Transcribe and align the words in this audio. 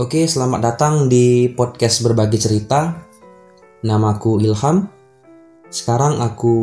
Oke, 0.00 0.24
selamat 0.24 0.60
datang 0.64 1.12
di 1.12 1.52
podcast 1.52 2.00
berbagi 2.00 2.40
cerita. 2.40 3.04
Namaku 3.84 4.40
Ilham. 4.40 4.88
Sekarang 5.68 6.24
aku 6.24 6.56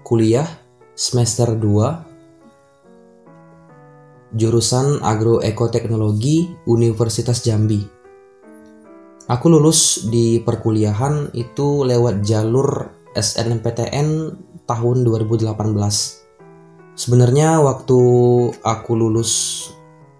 kuliah 0.00 0.48
semester 0.96 1.52
2 1.52 4.40
jurusan 4.40 5.04
Agroekoteknologi 5.04 6.64
Universitas 6.64 7.44
Jambi. 7.44 7.84
Aku 9.28 9.52
lulus 9.52 10.08
di 10.08 10.40
perkuliahan 10.40 11.28
itu 11.36 11.84
lewat 11.84 12.24
jalur 12.24 12.88
SNMPTN 13.12 14.32
tahun 14.64 14.96
2018. 15.04 15.60
Sebenarnya 16.96 17.60
waktu 17.60 18.00
aku 18.64 18.92
lulus 18.96 19.68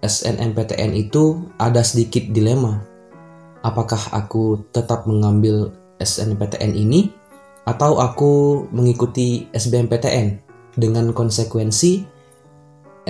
SNMPTN 0.05 0.93
itu 0.93 1.49
ada 1.57 1.81
sedikit 1.81 2.21
dilema. 2.29 2.85
Apakah 3.65 4.13
aku 4.13 4.61
tetap 4.69 5.09
mengambil 5.09 5.73
SNMPTN 5.97 6.77
ini 6.77 7.09
atau 7.65 7.97
aku 7.97 8.65
mengikuti 8.69 9.49
SBMPTN 9.49 10.37
dengan 10.77 11.09
konsekuensi 11.09 12.05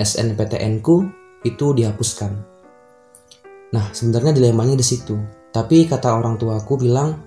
SNMPTN-ku 0.00 0.96
itu 1.44 1.66
dihapuskan. 1.76 2.32
Nah, 3.76 3.92
sebenarnya 3.92 4.32
dilemanya 4.32 4.80
di 4.80 4.86
situ. 4.86 5.16
Tapi 5.52 5.84
kata 5.84 6.16
orang 6.16 6.40
tuaku 6.40 6.80
bilang, 6.80 7.20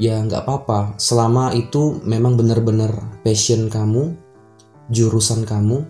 ya 0.00 0.20
nggak 0.20 0.44
apa-apa 0.44 0.96
selama 0.98 1.52
itu 1.54 2.00
memang 2.02 2.34
benar-benar 2.34 3.20
passion 3.22 3.70
kamu 3.70 4.16
jurusan 4.90 5.46
kamu 5.46 5.86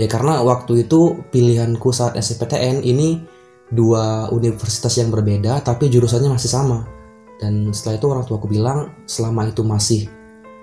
ya 0.00 0.08
karena 0.08 0.40
waktu 0.40 0.88
itu 0.88 1.20
pilihanku 1.28 1.92
saat 1.92 2.16
SPTN 2.16 2.80
ini 2.80 3.20
dua 3.68 4.32
universitas 4.32 4.96
yang 4.96 5.12
berbeda 5.12 5.60
tapi 5.60 5.92
jurusannya 5.92 6.32
masih 6.32 6.48
sama 6.48 6.88
dan 7.36 7.68
setelah 7.76 8.00
itu 8.00 8.06
orang 8.08 8.24
tuaku 8.24 8.48
bilang 8.48 8.96
selama 9.04 9.52
itu 9.52 9.60
masih 9.60 10.08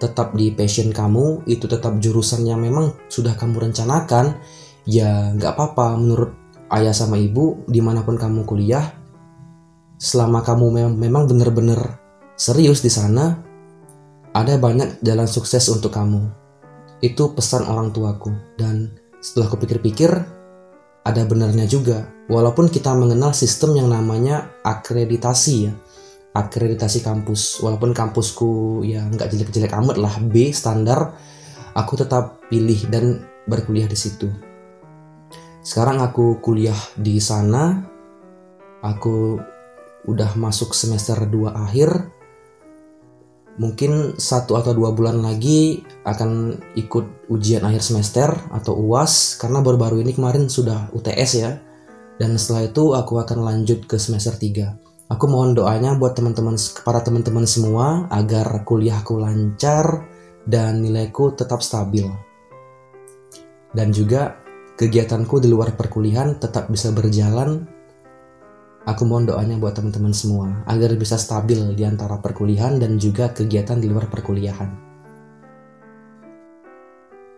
tetap 0.01 0.33
di 0.33 0.49
passion 0.49 0.89
kamu 0.89 1.45
itu 1.45 1.69
tetap 1.69 2.01
jurusannya 2.01 2.57
memang 2.57 2.97
sudah 3.13 3.37
kamu 3.37 3.69
rencanakan 3.69 4.41
ya 4.89 5.37
nggak 5.37 5.53
apa-apa 5.53 6.01
menurut 6.01 6.33
ayah 6.73 6.91
sama 6.91 7.21
ibu 7.21 7.61
di 7.69 7.79
mana 7.79 8.01
pun 8.01 8.17
kamu 8.17 8.41
kuliah 8.43 8.97
selama 9.97 10.45
kamu 10.45 10.93
memang 10.93 11.25
benar-benar 11.25 11.97
serius 12.37 12.85
di 12.85 12.93
sana, 12.93 13.41
ada 14.31 14.53
banyak 14.61 15.01
jalan 15.01 15.25
sukses 15.25 15.65
untuk 15.73 15.91
kamu. 15.91 16.29
Itu 17.01 17.33
pesan 17.33 17.65
orang 17.65 17.89
tuaku. 17.91 18.31
Dan 18.55 18.93
setelah 19.27 19.51
kupikir-pikir, 19.51 20.07
ada 21.03 21.21
benarnya 21.27 21.67
juga. 21.67 22.07
Walaupun 22.31 22.71
kita 22.71 22.95
mengenal 22.95 23.35
sistem 23.35 23.75
yang 23.75 23.91
namanya 23.91 24.55
akreditasi 24.63 25.67
ya. 25.67 25.75
Akreditasi 26.31 27.03
kampus. 27.03 27.59
Walaupun 27.59 27.91
kampusku 27.91 28.83
ya 28.87 29.03
nggak 29.03 29.27
jelek-jelek 29.27 29.75
amat 29.83 29.99
lah. 29.99 30.15
B 30.23 30.55
standar. 30.55 31.11
Aku 31.75 31.99
tetap 31.99 32.39
pilih 32.47 32.87
dan 32.87 33.19
berkuliah 33.51 33.91
di 33.91 33.99
situ. 33.99 34.31
Sekarang 35.59 35.99
aku 35.99 36.39
kuliah 36.39 36.79
di 36.95 37.19
sana. 37.19 37.83
Aku 38.79 39.35
udah 40.07 40.39
masuk 40.39 40.71
semester 40.71 41.19
2 41.27 41.51
akhir 41.51 42.15
mungkin 43.57 44.17
satu 44.17 44.57
atau 44.57 44.73
dua 44.73 44.93
bulan 44.93 45.21
lagi 45.21 45.81
akan 46.05 46.53
ikut 46.77 47.29
ujian 47.29 47.65
akhir 47.65 47.81
semester 47.81 48.29
atau 48.53 48.77
UAS 48.77 49.37
karena 49.41 49.61
baru-baru 49.61 50.01
ini 50.01 50.13
kemarin 50.13 50.49
sudah 50.49 50.93
UTS 50.93 51.31
ya. 51.37 51.51
Dan 52.17 52.33
setelah 52.41 52.65
itu 52.65 52.97
aku 52.97 53.21
akan 53.21 53.45
lanjut 53.45 53.85
ke 53.85 54.01
semester 54.01 54.33
3 54.33 54.87
aku 55.07 55.25
mohon 55.27 55.55
doanya 55.55 55.95
buat 55.95 56.15
teman-teman 56.15 56.59
para 56.83 56.99
teman-teman 56.99 57.47
semua 57.47 58.11
agar 58.11 58.67
kuliahku 58.67 59.15
lancar 59.19 60.07
dan 60.47 60.83
nilaiku 60.83 61.35
tetap 61.35 61.63
stabil. 61.63 62.07
Dan 63.71 63.91
juga 63.91 64.39
kegiatanku 64.79 65.43
di 65.43 65.51
luar 65.51 65.75
perkuliahan 65.75 66.39
tetap 66.39 66.71
bisa 66.71 66.91
berjalan 66.91 67.67
Aku 68.87 69.03
mohon 69.03 69.27
doanya 69.27 69.59
buat 69.59 69.75
teman-teman 69.75 70.15
semua 70.15 70.63
agar 70.63 70.95
bisa 70.95 71.19
stabil 71.19 71.59
di 71.75 71.83
antara 71.83 72.23
perkuliahan 72.23 72.79
dan 72.79 72.95
juga 72.95 73.35
kegiatan 73.35 73.83
di 73.83 73.91
luar 73.91 74.07
perkuliahan. 74.07 74.87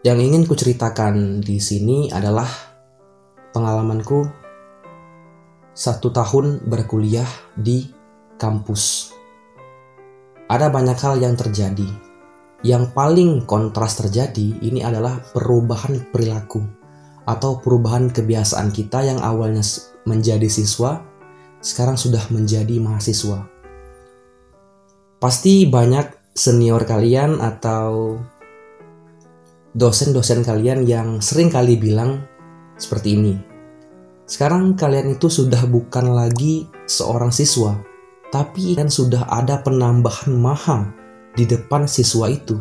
Yang 0.05 0.19
ingin 0.29 0.43
kuceritakan 0.45 1.41
di 1.41 1.57
sini 1.57 2.13
adalah 2.13 2.45
pengalamanku 3.49 4.29
satu 5.73 6.13
tahun 6.13 6.69
berkuliah 6.69 7.25
di 7.57 7.89
kampus. 8.37 9.09
Ada 10.45 10.69
banyak 10.69 11.01
hal 11.01 11.17
yang 11.17 11.33
terjadi. 11.33 11.89
Yang 12.61 12.93
paling 12.93 13.49
kontras 13.49 13.97
terjadi 13.97 14.53
ini 14.61 14.85
adalah 14.85 15.17
perubahan 15.33 16.13
perilaku 16.13 16.61
atau 17.25 17.57
perubahan 17.57 18.13
kebiasaan 18.13 18.69
kita 18.69 19.01
yang 19.01 19.17
awalnya 19.17 19.65
menjadi 20.05 20.45
siswa 20.45 21.08
sekarang 21.59 21.99
sudah 21.99 22.23
menjadi 22.31 22.79
mahasiswa. 22.79 23.43
Pasti 25.19 25.67
banyak 25.67 26.31
senior 26.31 26.87
kalian 26.87 27.43
atau 27.43 28.15
dosen-dosen 29.75 30.41
kalian 30.47 30.87
yang 30.87 31.19
sering 31.19 31.51
kali 31.51 31.75
bilang 31.75 32.23
seperti 32.79 33.19
ini. 33.19 33.35
Sekarang 34.23 34.77
kalian 34.77 35.19
itu 35.19 35.27
sudah 35.27 35.67
bukan 35.67 36.15
lagi 36.15 36.69
seorang 36.87 37.33
siswa, 37.33 37.75
tapi 38.31 38.77
kan 38.77 38.87
sudah 38.87 39.27
ada 39.27 39.59
penambahan 39.59 40.31
maha 40.31 40.87
di 41.35 41.43
depan 41.43 41.89
siswa 41.89 42.29
itu. 42.31 42.55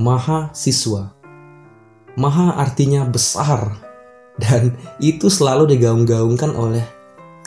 Maha 0.00 0.48
siswa. 0.56 1.12
Maha 2.16 2.56
artinya 2.56 3.04
besar 3.04 3.76
dan 4.40 4.72
itu 5.02 5.28
selalu 5.28 5.76
digaung-gaungkan 5.76 6.56
oleh 6.56 6.99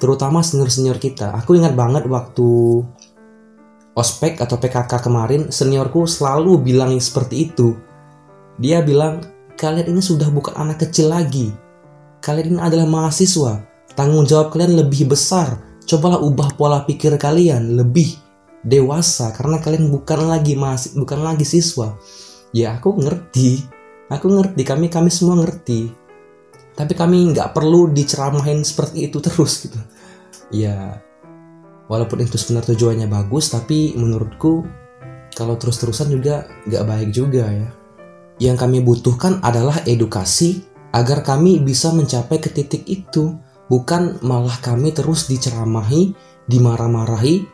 terutama 0.04 0.44
senior-senior 0.44 1.00
kita. 1.00 1.32
Aku 1.40 1.56
ingat 1.56 1.80
banget 1.80 2.04
waktu 2.12 2.84
ospek 3.96 4.44
atau 4.44 4.60
PKK 4.60 4.92
kemarin, 5.00 5.48
seniorku 5.48 6.04
selalu 6.04 6.60
bilang 6.60 6.92
seperti 7.00 7.48
itu. 7.48 7.72
Dia 8.60 8.84
bilang, 8.84 9.24
kalian 9.56 9.96
ini 9.96 10.04
sudah 10.04 10.28
bukan 10.28 10.60
anak 10.60 10.84
kecil 10.84 11.08
lagi. 11.08 11.56
Kalian 12.20 12.60
ini 12.60 12.60
adalah 12.60 12.84
mahasiswa. 12.84 13.64
Tanggung 13.96 14.28
jawab 14.28 14.52
kalian 14.52 14.76
lebih 14.76 15.08
besar. 15.08 15.56
Cobalah 15.88 16.20
ubah 16.20 16.60
pola 16.60 16.84
pikir 16.84 17.16
kalian 17.16 17.80
lebih 17.80 18.20
dewasa 18.64 19.32
karena 19.36 19.60
kalian 19.60 19.88
bukan 19.92 20.28
lagi 20.28 20.60
masih 20.60 21.00
bukan 21.00 21.24
lagi 21.24 21.48
siswa. 21.48 21.96
Ya 22.52 22.76
aku 22.76 22.96
ngerti, 22.96 23.64
aku 24.08 24.28
ngerti 24.32 24.62
kami 24.68 24.88
kami 24.88 25.12
semua 25.12 25.40
ngerti 25.44 26.04
tapi 26.74 26.94
kami 26.98 27.34
nggak 27.34 27.54
perlu 27.54 27.94
diceramahin 27.94 28.66
seperti 28.66 29.10
itu 29.10 29.22
terus 29.22 29.70
gitu 29.70 29.78
ya 30.52 31.00
walaupun 31.88 32.24
itu 32.24 32.36
sebenarnya 32.40 32.76
tujuannya 32.76 33.08
bagus 33.08 33.54
tapi 33.54 33.94
menurutku 33.96 34.66
kalau 35.34 35.58
terus-terusan 35.58 36.14
juga 36.14 36.46
nggak 36.70 36.84
baik 36.86 37.10
juga 37.10 37.46
ya. 37.50 37.70
Yang 38.42 38.58
kami 38.66 38.78
butuhkan 38.82 39.42
adalah 39.42 39.82
edukasi 39.86 40.62
agar 40.94 41.26
kami 41.26 41.62
bisa 41.62 41.94
mencapai 41.94 42.38
ke 42.38 42.50
titik 42.54 42.86
itu. 42.86 43.34
Bukan 43.70 44.22
malah 44.22 44.60
kami 44.62 44.94
terus 44.94 45.26
diceramahi 45.26 46.14
dimarah-marahi 46.46 47.48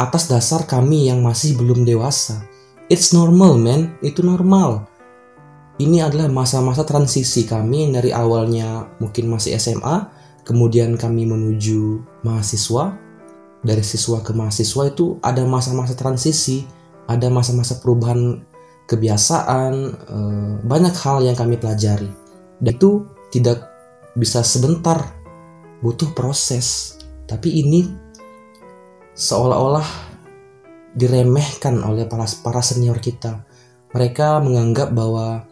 atas 0.00 0.30
dasar 0.30 0.64
kami 0.64 1.10
yang 1.10 1.20
masih 1.20 1.56
belum 1.60 1.84
dewasa. 1.84 2.44
It's 2.88 3.12
normal 3.12 3.60
man. 3.60 3.98
Itu 4.00 4.24
normal. 4.24 4.88
Ini 5.76 6.08
adalah 6.08 6.32
masa-masa 6.32 6.88
transisi 6.88 7.44
kami 7.44 7.92
dari 7.92 8.08
awalnya 8.08 8.96
mungkin 8.96 9.28
masih 9.28 9.60
SMA, 9.60 10.08
kemudian 10.46 10.94
kami 10.94 11.26
menuju 11.26 12.00
mahasiswa. 12.22 12.94
Dari 13.66 13.82
siswa 13.82 14.22
ke 14.22 14.30
mahasiswa 14.30 14.86
itu 14.86 15.18
ada 15.18 15.42
masa-masa 15.42 15.98
transisi, 15.98 16.62
ada 17.10 17.26
masa-masa 17.26 17.82
perubahan 17.82 18.46
kebiasaan, 18.86 19.72
eh, 19.90 20.54
banyak 20.62 20.94
hal 21.02 21.26
yang 21.26 21.34
kami 21.34 21.58
pelajari. 21.58 22.06
Dan 22.62 22.78
itu 22.78 23.02
tidak 23.34 23.66
bisa 24.14 24.46
sebentar, 24.46 25.02
butuh 25.82 26.14
proses. 26.14 26.94
Tapi 27.26 27.58
ini 27.58 27.90
seolah-olah 29.18 30.06
diremehkan 30.94 31.82
oleh 31.82 32.06
para, 32.06 32.24
para 32.46 32.62
senior 32.62 33.02
kita. 33.02 33.42
Mereka 33.90 34.40
menganggap 34.46 34.94
bahwa 34.94 35.44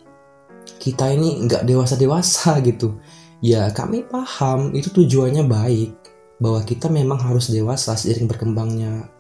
kita 0.79 1.11
ini 1.12 1.44
nggak 1.50 1.67
dewasa-dewasa 1.67 2.56
gitu. 2.69 3.02
Ya 3.44 3.69
kami 3.76 4.08
paham 4.08 4.73
itu 4.73 4.88
tujuannya 4.88 5.44
baik 5.44 5.93
bahwa 6.41 6.64
kita 6.64 6.88
memang 6.88 7.20
harus 7.20 7.52
dewasa 7.52 7.93
seiring 7.93 8.25
berkembangnya 8.25 9.12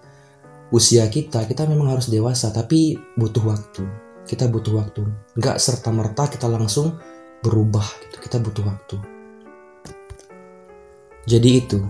usia 0.72 1.04
kita. 1.12 1.44
Kita 1.44 1.68
memang 1.68 1.92
harus 1.92 2.08
dewasa 2.08 2.48
tapi 2.48 2.96
butuh 3.20 3.44
waktu. 3.44 3.84
Kita 4.24 4.48
butuh 4.48 4.80
waktu. 4.80 5.04
Nggak 5.36 5.60
serta 5.60 5.92
merta 5.92 6.24
kita 6.32 6.48
langsung 6.48 6.96
berubah 7.44 7.84
gitu. 7.84 8.16
Kita 8.24 8.40
butuh 8.40 8.64
waktu. 8.64 8.96
Jadi 11.28 11.50
itu 11.60 11.84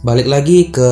balik 0.00 0.24
lagi 0.24 0.72
ke 0.72 0.90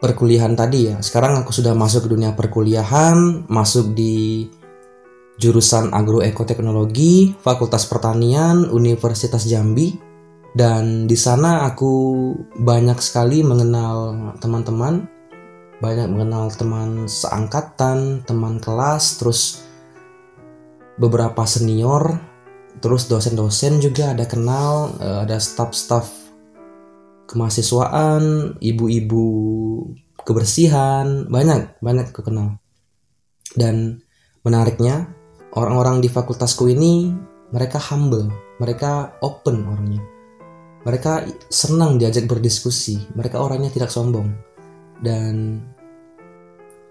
perkuliahan 0.00 0.56
tadi 0.56 0.88
ya. 0.88 0.96
Sekarang 1.04 1.44
aku 1.44 1.52
sudah 1.52 1.76
masuk 1.76 2.08
ke 2.08 2.16
dunia 2.16 2.32
perkuliahan, 2.32 3.44
masuk 3.52 3.92
di 3.92 4.48
jurusan 5.40 5.88
agroekoteknologi, 5.96 7.32
Fakultas 7.40 7.88
Pertanian, 7.88 8.68
Universitas 8.68 9.48
Jambi. 9.48 9.96
Dan 10.52 11.08
di 11.08 11.16
sana 11.16 11.64
aku 11.64 11.94
banyak 12.60 12.98
sekali 13.00 13.40
mengenal 13.40 14.36
teman-teman, 14.42 15.08
banyak 15.80 16.12
mengenal 16.12 16.52
teman 16.52 17.08
seangkatan, 17.08 18.26
teman 18.28 18.60
kelas, 18.60 19.16
terus 19.16 19.64
beberapa 21.00 21.48
senior, 21.48 22.20
terus 22.84 23.08
dosen-dosen 23.08 23.80
juga 23.80 24.12
ada 24.12 24.28
kenal, 24.28 24.92
eh, 25.00 25.18
ada 25.24 25.40
staff-staff 25.40 26.10
kemahasiswaan, 27.30 28.58
ibu-ibu 28.58 29.26
kebersihan, 30.26 31.30
banyak 31.30 31.78
banyak 31.78 32.10
aku 32.10 32.26
kenal. 32.26 32.58
Dan 33.54 34.02
menariknya, 34.42 35.19
orang-orang 35.54 35.98
di 36.02 36.08
fakultasku 36.10 36.70
ini 36.70 37.10
mereka 37.50 37.82
humble, 37.90 38.30
mereka 38.62 39.18
open 39.22 39.66
orangnya. 39.66 40.02
Mereka 40.80 41.28
senang 41.52 42.00
diajak 42.00 42.24
berdiskusi, 42.24 43.12
mereka 43.12 43.42
orangnya 43.42 43.68
tidak 43.68 43.92
sombong. 43.92 44.32
Dan 45.00 45.60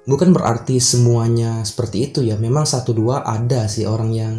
bukan 0.06 0.30
berarti 0.36 0.78
semuanya 0.78 1.66
seperti 1.66 2.12
itu 2.12 2.20
ya, 2.22 2.38
memang 2.38 2.68
satu 2.68 2.94
dua 2.94 3.26
ada 3.26 3.66
sih 3.66 3.90
orang 3.90 4.12
yang 4.14 4.34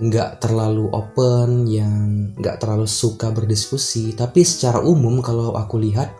nggak 0.00 0.40
terlalu 0.40 0.88
open, 0.90 1.68
yang 1.68 2.32
nggak 2.40 2.58
terlalu 2.58 2.88
suka 2.88 3.30
berdiskusi. 3.30 4.16
Tapi 4.16 4.40
secara 4.42 4.80
umum 4.80 5.20
kalau 5.20 5.54
aku 5.54 5.76
lihat, 5.76 6.16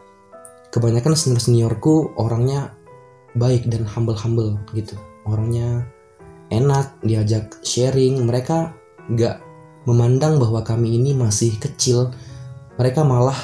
kebanyakan 0.70 1.17
senior 1.17 1.41
seniorku 1.41 2.14
orangnya 2.20 2.76
baik 3.35 3.67
dan 3.67 3.88
humble 3.88 4.14
humble 4.14 4.61
gitu. 4.76 4.94
Orangnya 5.25 5.88
enak, 6.50 7.00
diajak 7.00 7.62
sharing. 7.64 8.26
Mereka 8.26 8.75
nggak 9.11 9.37
memandang 9.88 10.37
bahwa 10.37 10.61
kami 10.67 10.99
ini 10.99 11.17
masih 11.17 11.56
kecil. 11.56 12.12
Mereka 12.76 13.06
malah 13.06 13.38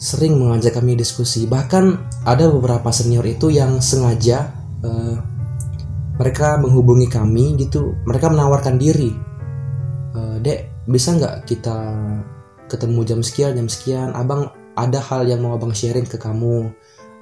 sering 0.00 0.36
mengajak 0.36 0.76
kami 0.76 0.94
diskusi. 0.94 1.48
Bahkan 1.48 1.84
ada 2.28 2.46
beberapa 2.48 2.88
senior 2.94 3.24
itu 3.26 3.52
yang 3.52 3.80
sengaja 3.82 4.52
uh, 4.84 5.30
mereka 6.20 6.60
menghubungi 6.60 7.08
kami 7.08 7.56
gitu 7.56 7.96
mereka 8.04 8.28
menawarkan 8.28 8.76
diri 8.76 9.08
e, 10.12 10.20
dek 10.44 10.84
bisa 10.84 11.16
nggak 11.16 11.48
kita 11.48 11.78
ketemu 12.68 13.00
jam 13.08 13.20
sekian 13.24 13.56
jam 13.56 13.68
sekian 13.72 14.12
abang 14.12 14.52
ada 14.76 15.00
hal 15.00 15.24
yang 15.24 15.40
mau 15.40 15.56
abang 15.56 15.72
sharing 15.72 16.04
ke 16.04 16.20
kamu 16.20 16.68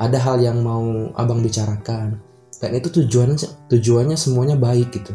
ada 0.03 0.19
hal 0.19 0.43
yang 0.43 0.59
mau 0.67 1.15
abang 1.15 1.39
bicarakan 1.39 2.19
dan 2.59 2.71
itu 2.75 2.91
tujuannya 2.91 3.71
tujuannya 3.71 4.17
semuanya 4.19 4.59
baik 4.59 4.95
gitu. 4.95 5.15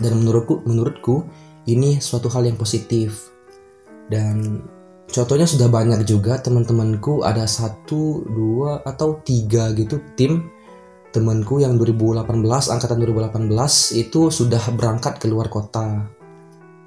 Dan 0.00 0.24
menurutku 0.24 0.64
menurutku 0.64 1.24
ini 1.68 2.00
suatu 2.00 2.32
hal 2.32 2.48
yang 2.48 2.56
positif. 2.56 3.32
Dan 4.08 4.64
contohnya 5.08 5.44
sudah 5.44 5.68
banyak 5.68 6.04
juga 6.08 6.40
teman-temanku 6.40 7.22
ada 7.22 7.44
satu 7.44 8.24
dua 8.26 8.80
atau 8.86 9.20
tiga 9.22 9.72
gitu 9.76 10.00
tim 10.14 10.52
temanku 11.16 11.64
yang 11.64 11.80
2018 11.80 12.28
angkatan 12.44 13.00
2018 13.00 13.48
itu 13.96 14.28
sudah 14.28 14.60
berangkat 14.76 15.16
ke 15.16 15.26
luar 15.28 15.48
kota. 15.48 16.12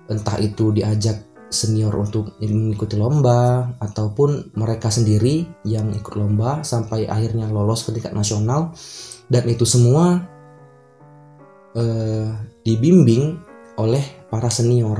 Entah 0.09 0.37
itu 0.41 0.69
diajak 0.69 1.29
senior 1.49 1.93
untuk 1.97 2.37
mengikuti 2.37 2.93
lomba 2.93 3.73
ataupun 3.81 4.53
mereka 4.53 4.93
sendiri 4.93 5.49
yang 5.65 5.89
ikut 5.97 6.13
lomba 6.13 6.61
sampai 6.61 7.09
akhirnya 7.09 7.49
lolos 7.49 7.81
ke 7.81 7.89
tingkat 7.89 8.13
nasional 8.13 8.69
dan 9.29 9.45
itu 9.47 9.63
semua 9.63 10.25
eh, 11.77 12.29
dibimbing 12.65 13.37
oleh 13.79 14.03
para 14.27 14.51
senior 14.51 14.99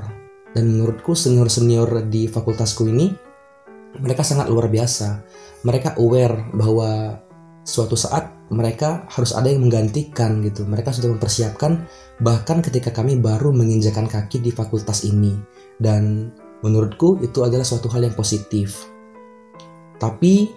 dan 0.56 0.66
menurutku 0.66 1.14
senior-senior 1.14 2.10
di 2.10 2.26
fakultasku 2.26 2.88
ini 2.90 3.12
mereka 4.00 4.22
sangat 4.24 4.50
luar 4.50 4.70
biasa 4.70 5.26
mereka 5.66 5.98
aware 6.00 6.50
bahwa 6.56 7.20
suatu 7.68 7.94
saat 7.94 8.40
mereka 8.50 9.06
harus 9.14 9.32
ada 9.38 9.48
yang 9.54 9.70
menggantikan 9.70 10.42
gitu. 10.42 10.66
Mereka 10.66 10.90
sudah 10.90 11.14
mempersiapkan 11.14 11.86
bahkan 12.20 12.66
ketika 12.66 12.90
kami 12.90 13.22
baru 13.22 13.54
menginjakan 13.54 14.10
kaki 14.10 14.42
di 14.42 14.50
fakultas 14.50 15.06
ini. 15.06 15.38
Dan 15.78 16.34
menurutku 16.66 17.22
itu 17.22 17.46
adalah 17.46 17.64
suatu 17.64 17.88
hal 17.94 18.10
yang 18.10 18.18
positif. 18.18 18.90
Tapi 20.02 20.50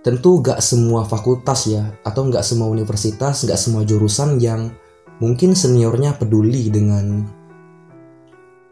tentu 0.00 0.40
gak 0.40 0.64
semua 0.64 1.04
fakultas 1.04 1.68
ya, 1.68 1.92
atau 2.04 2.28
gak 2.28 2.44
semua 2.44 2.68
universitas, 2.72 3.44
gak 3.44 3.60
semua 3.60 3.84
jurusan 3.84 4.40
yang 4.40 4.72
mungkin 5.20 5.52
seniornya 5.52 6.16
peduli 6.16 6.72
dengan 6.72 7.28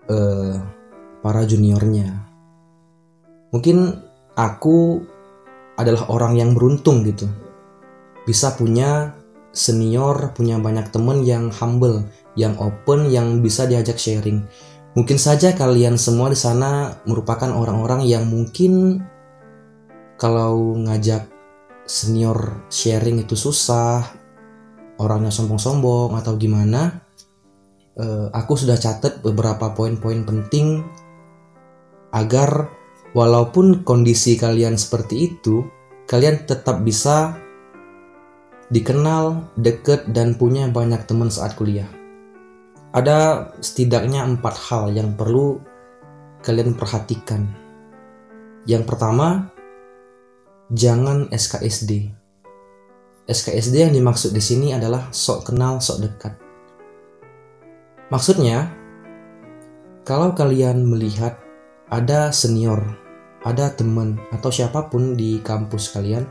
uh, 0.08 0.56
para 1.20 1.44
juniornya. 1.44 2.08
Mungkin 3.52 3.92
aku 4.36 5.04
adalah 5.78 6.10
orang 6.10 6.36
yang 6.36 6.50
beruntung 6.56 7.06
gitu 7.06 7.28
bisa 8.28 8.52
punya 8.52 9.16
senior, 9.56 10.36
punya 10.36 10.60
banyak 10.60 10.92
temen 10.92 11.24
yang 11.24 11.48
humble, 11.48 12.04
yang 12.36 12.52
open, 12.60 13.08
yang 13.08 13.40
bisa 13.40 13.64
diajak 13.64 13.96
sharing. 13.96 14.44
Mungkin 14.92 15.16
saja 15.16 15.56
kalian 15.56 15.96
semua 15.96 16.28
di 16.28 16.36
sana 16.36 17.00
merupakan 17.08 17.48
orang-orang 17.48 18.04
yang 18.04 18.28
mungkin 18.28 19.00
kalau 20.18 20.74
ngajak 20.74 21.30
senior 21.86 22.66
sharing 22.68 23.22
itu 23.22 23.38
susah, 23.38 24.02
orangnya 24.98 25.30
sombong-sombong 25.30 26.18
atau 26.18 26.34
gimana. 26.34 27.06
Uh, 27.98 28.30
aku 28.30 28.54
sudah 28.54 28.78
catat 28.78 29.22
beberapa 29.22 29.74
poin-poin 29.74 30.22
penting 30.22 30.86
agar 32.14 32.70
walaupun 33.10 33.82
kondisi 33.82 34.38
kalian 34.38 34.78
seperti 34.78 35.34
itu, 35.34 35.66
kalian 36.06 36.46
tetap 36.46 36.82
bisa 36.82 37.34
dikenal, 38.68 39.48
deket, 39.56 40.10
dan 40.12 40.36
punya 40.36 40.68
banyak 40.68 41.02
teman 41.08 41.32
saat 41.32 41.56
kuliah. 41.56 41.88
Ada 42.94 43.50
setidaknya 43.60 44.24
empat 44.24 44.54
hal 44.68 44.94
yang 44.94 45.14
perlu 45.18 45.60
kalian 46.44 46.76
perhatikan. 46.78 47.48
Yang 48.68 48.84
pertama, 48.88 49.48
jangan 50.68 51.32
SKSD. 51.32 52.12
SKSD 53.28 53.74
yang 53.88 53.92
dimaksud 53.92 54.32
di 54.32 54.40
sini 54.40 54.72
adalah 54.72 55.08
sok 55.12 55.52
kenal, 55.52 55.80
sok 55.80 55.98
dekat. 56.04 56.34
Maksudnya, 58.08 58.72
kalau 60.04 60.32
kalian 60.32 60.84
melihat 60.84 61.36
ada 61.92 62.32
senior, 62.32 62.80
ada 63.44 63.72
teman, 63.72 64.16
atau 64.32 64.48
siapa 64.48 64.88
pun 64.88 65.12
di 65.12 65.40
kampus 65.44 65.92
kalian 65.92 66.24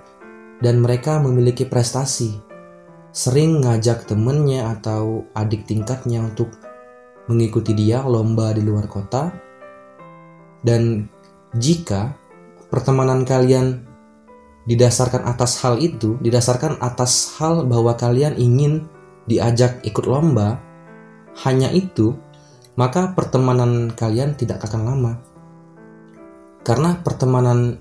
dan 0.62 0.82
mereka 0.82 1.22
memiliki 1.22 1.66
prestasi. 1.66 2.34
Sering 3.14 3.66
ngajak 3.66 4.06
temennya 4.06 4.74
atau 4.78 5.26
adik 5.34 5.66
tingkatnya 5.66 6.22
untuk 6.22 6.54
mengikuti 7.26 7.74
dia 7.74 8.06
lomba 8.06 8.54
di 8.54 8.62
luar 8.62 8.86
kota. 8.86 9.34
Dan 10.62 11.06
jika 11.58 12.14
pertemanan 12.70 13.26
kalian 13.26 13.97
didasarkan 14.68 15.24
atas 15.24 15.64
hal 15.64 15.80
itu, 15.80 16.20
didasarkan 16.20 16.84
atas 16.84 17.40
hal 17.40 17.64
bahwa 17.64 17.96
kalian 17.96 18.36
ingin 18.36 18.86
diajak 19.26 19.80
ikut 19.88 20.04
lomba, 20.04 20.60
hanya 21.48 21.72
itu, 21.72 22.20
maka 22.76 23.16
pertemanan 23.16 23.90
kalian 23.96 24.36
tidak 24.36 24.68
akan 24.68 24.82
lama. 24.84 25.14
Karena 26.68 27.00
pertemanan 27.00 27.80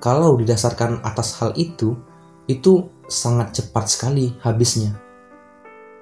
kalau 0.00 0.34
didasarkan 0.40 1.04
atas 1.04 1.36
hal 1.38 1.52
itu, 1.54 1.94
itu 2.48 2.88
sangat 3.06 3.52
cepat 3.60 3.86
sekali 3.92 4.32
habisnya. 4.40 4.96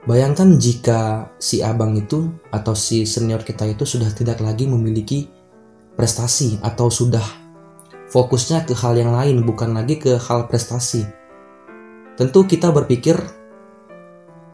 Bayangkan 0.06 0.56
jika 0.56 1.28
si 1.36 1.60
abang 1.60 1.92
itu 1.92 2.32
atau 2.48 2.72
si 2.72 3.04
senior 3.04 3.44
kita 3.44 3.68
itu 3.68 3.84
sudah 3.84 4.08
tidak 4.16 4.40
lagi 4.40 4.64
memiliki 4.64 5.28
prestasi 5.92 6.56
atau 6.64 6.88
sudah 6.88 7.39
fokusnya 8.10 8.66
ke 8.66 8.74
hal 8.74 8.98
yang 8.98 9.14
lain 9.14 9.46
bukan 9.46 9.70
lagi 9.70 9.96
ke 9.96 10.18
hal 10.18 10.50
prestasi. 10.50 11.06
Tentu 12.18 12.44
kita 12.44 12.74
berpikir, 12.74 13.16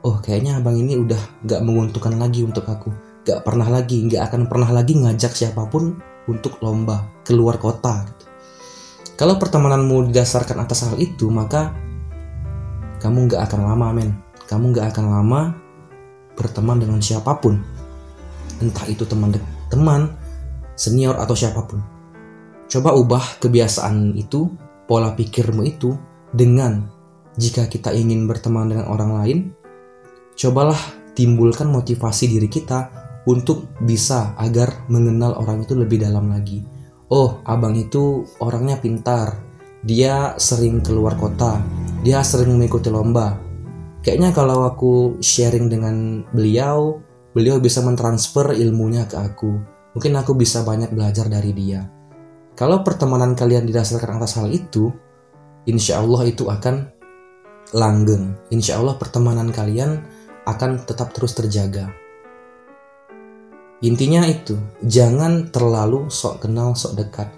oh 0.04 0.20
kayaknya 0.20 0.60
abang 0.60 0.76
ini 0.76 0.94
udah 1.00 1.18
gak 1.42 1.64
menguntungkan 1.64 2.14
lagi 2.20 2.44
untuk 2.44 2.68
aku. 2.68 2.92
Gak 3.26 3.42
pernah 3.42 3.66
lagi, 3.66 4.06
gak 4.06 4.30
akan 4.30 4.46
pernah 4.46 4.70
lagi 4.70 4.94
ngajak 4.94 5.32
siapa 5.34 5.66
pun 5.66 5.98
untuk 6.30 6.60
lomba 6.62 7.10
keluar 7.26 7.58
kota. 7.58 8.06
Gitu. 8.06 8.24
Kalau 9.16 9.40
pertemananmu 9.40 10.12
didasarkan 10.12 10.62
atas 10.62 10.86
hal 10.86 10.94
itu, 11.00 11.26
maka 11.32 11.72
kamu 13.00 13.26
gak 13.32 13.50
akan 13.50 13.60
lama, 13.66 13.86
men. 13.96 14.10
Kamu 14.46 14.70
gak 14.76 14.94
akan 14.94 15.04
lama 15.10 15.40
berteman 16.36 16.78
dengan 16.78 17.00
siapa 17.02 17.40
pun. 17.40 17.58
Entah 18.62 18.86
itu 18.86 19.02
teman 19.08 19.34
teman, 19.72 20.14
senior 20.78 21.18
atau 21.18 21.34
siapa 21.34 21.66
pun. 21.66 21.95
Coba 22.66 22.98
ubah 22.98 23.38
kebiasaan 23.38 24.18
itu, 24.18 24.50
pola 24.90 25.14
pikirmu 25.14 25.62
itu 25.62 25.94
dengan 26.34 26.82
jika 27.36 27.68
kita 27.70 27.92
ingin 27.92 28.24
berteman 28.26 28.72
dengan 28.72 28.86
orang 28.90 29.10
lain, 29.22 29.38
cobalah 30.34 30.78
timbulkan 31.14 31.68
motivasi 31.68 32.32
diri 32.32 32.48
kita 32.48 32.90
untuk 33.26 33.70
bisa 33.82 34.34
agar 34.38 34.86
mengenal 34.88 35.36
orang 35.38 35.62
itu 35.62 35.74
lebih 35.76 36.02
dalam 36.02 36.30
lagi. 36.30 36.62
Oh, 37.06 37.38
abang 37.46 37.76
itu 37.78 38.26
orangnya 38.42 38.82
pintar. 38.82 39.38
Dia 39.86 40.34
sering 40.40 40.82
keluar 40.82 41.14
kota. 41.14 41.62
Dia 42.02 42.22
sering 42.26 42.58
mengikuti 42.58 42.90
lomba. 42.90 43.38
Kayaknya 44.02 44.30
kalau 44.34 44.66
aku 44.66 45.18
sharing 45.18 45.70
dengan 45.70 46.26
beliau, 46.30 46.98
beliau 47.34 47.58
bisa 47.58 47.82
mentransfer 47.82 48.54
ilmunya 48.54 49.06
ke 49.06 49.18
aku. 49.18 49.50
Mungkin 49.94 50.12
aku 50.18 50.34
bisa 50.34 50.62
banyak 50.62 50.94
belajar 50.94 51.26
dari 51.30 51.50
dia. 51.54 51.82
Kalau 52.56 52.80
pertemanan 52.80 53.36
kalian 53.36 53.68
didasarkan 53.68 54.16
atas 54.16 54.40
hal 54.40 54.48
itu, 54.48 54.88
insya 55.68 56.00
Allah 56.00 56.24
itu 56.24 56.48
akan 56.48 56.88
langgeng. 57.76 58.32
Insya 58.48 58.80
Allah 58.80 58.96
pertemanan 58.96 59.52
kalian 59.52 60.00
akan 60.48 60.88
tetap 60.88 61.12
terus 61.12 61.36
terjaga. 61.36 61.92
Intinya 63.84 64.24
itu, 64.24 64.56
jangan 64.80 65.52
terlalu 65.52 66.08
sok 66.08 66.48
kenal, 66.48 66.72
sok 66.72 66.96
dekat. 66.96 67.28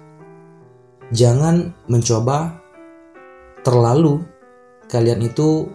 Jangan 1.10 1.74
mencoba 1.90 2.62
terlalu 3.66 4.22
kalian 4.86 5.26
itu 5.26 5.66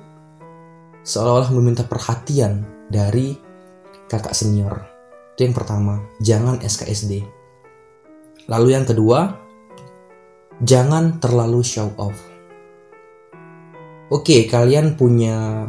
seolah-olah 1.04 1.52
meminta 1.52 1.84
perhatian 1.84 2.64
dari 2.88 3.36
kakak 4.08 4.32
senior. 4.32 4.88
Itu 5.36 5.52
yang 5.52 5.56
pertama, 5.58 6.00
jangan 6.24 6.64
SKSD. 6.64 7.33
Lalu 8.52 8.68
yang 8.76 8.84
kedua, 8.84 9.40
jangan 10.60 11.24
terlalu 11.24 11.64
show 11.64 11.88
off. 11.96 12.16
Oke, 14.12 14.46
kalian 14.52 15.00
punya 15.00 15.66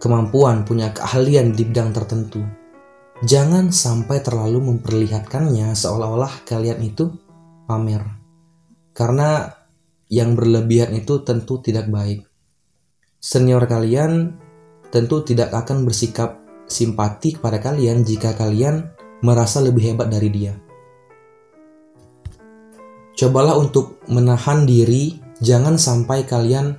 kemampuan, 0.00 0.64
punya 0.64 0.94
keahlian 0.94 1.52
di 1.52 1.66
bidang 1.66 1.90
tertentu. 1.92 2.40
Jangan 3.20 3.68
sampai 3.68 4.24
terlalu 4.24 4.64
memperlihatkannya 4.64 5.76
seolah-olah 5.76 6.48
kalian 6.48 6.80
itu 6.80 7.12
pamer. 7.68 8.00
Karena 8.96 9.44
yang 10.08 10.32
berlebihan 10.32 10.96
itu 10.96 11.20
tentu 11.20 11.60
tidak 11.60 11.92
baik. 11.92 12.24
Senior 13.20 13.68
kalian 13.68 14.40
tentu 14.88 15.20
tidak 15.20 15.52
akan 15.52 15.84
bersikap 15.84 16.40
simpati 16.64 17.36
kepada 17.36 17.60
kalian 17.60 18.06
jika 18.08 18.32
kalian 18.32 18.88
merasa 19.20 19.60
lebih 19.60 19.92
hebat 19.92 20.08
dari 20.08 20.32
dia. 20.32 20.69
Cobalah 23.20 23.52
untuk 23.60 24.00
menahan 24.08 24.64
diri, 24.64 25.12
jangan 25.44 25.76
sampai 25.76 26.24
kalian 26.24 26.72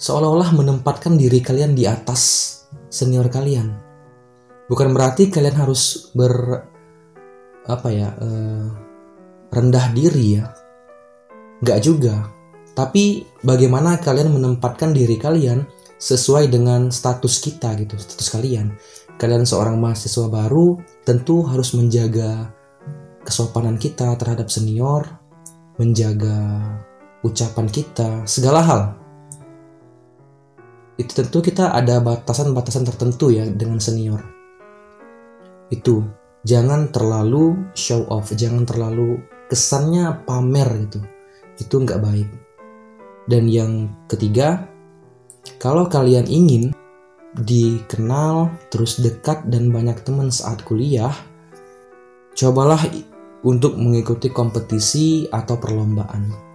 seolah-olah 0.00 0.56
menempatkan 0.56 1.20
diri 1.20 1.44
kalian 1.44 1.76
di 1.76 1.84
atas 1.84 2.56
senior 2.88 3.28
kalian. 3.28 3.76
Bukan 4.64 4.96
berarti 4.96 5.28
kalian 5.28 5.60
harus 5.60 6.08
ber 6.16 6.32
apa 7.68 7.88
ya 7.92 8.16
uh, 8.16 8.64
rendah 9.52 9.92
diri 9.92 10.40
ya, 10.40 10.48
nggak 11.60 11.80
juga. 11.84 12.32
Tapi 12.72 13.20
bagaimana 13.44 14.00
kalian 14.00 14.32
menempatkan 14.32 14.96
diri 14.96 15.20
kalian 15.20 15.68
sesuai 16.00 16.48
dengan 16.48 16.88
status 16.88 17.44
kita 17.44 17.76
gitu, 17.76 18.00
status 18.00 18.32
kalian. 18.32 18.72
Kalian 19.20 19.44
seorang 19.44 19.76
mahasiswa 19.76 20.32
baru 20.32 20.80
tentu 21.04 21.44
harus 21.44 21.76
menjaga 21.76 22.56
kesopanan 23.20 23.76
kita 23.76 24.16
terhadap 24.16 24.48
senior, 24.48 25.15
menjaga 25.76 26.62
ucapan 27.24 27.66
kita, 27.68 28.24
segala 28.24 28.60
hal. 28.64 28.82
Itu 30.96 31.12
tentu 31.12 31.44
kita 31.44 31.76
ada 31.76 32.00
batasan-batasan 32.00 32.88
tertentu 32.88 33.28
ya 33.28 33.44
dengan 33.48 33.76
senior. 33.76 34.24
Itu 35.68 36.06
jangan 36.46 36.88
terlalu 36.88 37.72
show 37.76 38.08
off, 38.08 38.32
jangan 38.32 38.64
terlalu 38.64 39.20
kesannya 39.52 40.24
pamer 40.24 40.88
gitu. 40.88 41.00
Itu 41.60 41.84
nggak 41.84 42.00
baik. 42.00 42.28
Dan 43.26 43.50
yang 43.50 43.90
ketiga, 44.06 44.70
kalau 45.58 45.90
kalian 45.90 46.30
ingin 46.30 46.72
dikenal, 47.36 48.48
terus 48.72 49.02
dekat 49.02 49.44
dan 49.50 49.68
banyak 49.68 50.00
teman 50.00 50.32
saat 50.32 50.64
kuliah, 50.64 51.12
cobalah 52.32 52.80
untuk 53.44 53.76
mengikuti 53.76 54.32
kompetisi 54.32 55.28
atau 55.28 55.60
perlombaan. 55.60 56.46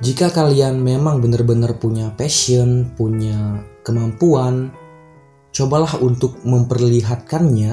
Jika 0.00 0.32
kalian 0.32 0.80
memang 0.82 1.20
benar-benar 1.22 1.78
punya 1.80 2.12
passion, 2.12 2.92
punya 2.96 3.62
kemampuan, 3.86 4.74
cobalah 5.54 5.96
untuk 6.02 6.42
memperlihatkannya 6.42 7.72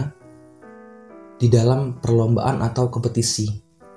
di 1.42 1.48
dalam 1.50 1.98
perlombaan 1.98 2.62
atau 2.62 2.94
kompetisi. 2.94 3.50